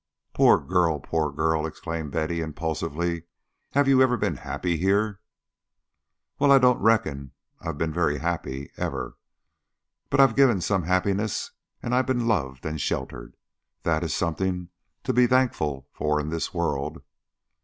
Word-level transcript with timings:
"Poor 0.33 0.59
girl! 0.59 0.99
poor 0.99 1.31
girl!" 1.31 1.67
exclaimed 1.67 2.09
Betty, 2.11 2.41
impulsively. 2.41 3.25
"Have 3.73 3.87
you 3.87 4.01
ever 4.01 4.17
been 4.17 4.37
happy 4.37 4.75
here?" 4.77 5.19
"Well, 6.39 6.51
I 6.51 6.57
don't 6.57 6.81
reckon 6.81 7.33
I've 7.59 7.77
been 7.77 7.93
very 7.93 8.17
happy, 8.17 8.71
ever; 8.77 9.15
but 10.09 10.19
I've 10.19 10.35
given 10.35 10.59
some 10.59 10.81
happiness 10.85 11.51
and 11.83 11.93
I've 11.93 12.07
been 12.07 12.27
loved 12.27 12.65
and 12.65 12.81
sheltered. 12.81 13.35
That 13.83 14.03
is 14.03 14.11
something 14.11 14.69
to 15.03 15.13
be 15.13 15.27
thankful 15.27 15.87
for 15.91 16.19
in 16.19 16.29
this 16.29 16.51
world." 16.51 17.03